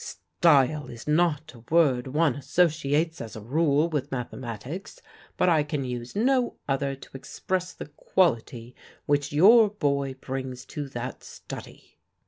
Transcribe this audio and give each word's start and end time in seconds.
'Style' 0.03 0.87
is 0.87 1.07
not 1.07 1.53
a 1.53 1.59
word 1.71 2.07
one 2.07 2.33
associates 2.33 3.21
as 3.21 3.35
a 3.35 3.39
rule 3.39 3.87
with 3.87 4.11
mathematics, 4.11 4.99
but 5.37 5.47
I 5.47 5.61
can 5.61 5.85
use 5.85 6.15
no 6.15 6.55
other 6.67 6.95
to 6.95 7.09
express 7.13 7.71
the 7.71 7.85
quality 7.85 8.75
which 9.05 9.31
your 9.31 9.69
boy 9.69 10.15
brings 10.15 10.65
to 10.69 10.89
that 10.89 11.23
study. 11.23 11.99